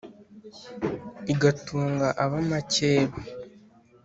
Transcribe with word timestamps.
igatunga 1.33 2.07
ab’amakeba, 2.23 3.19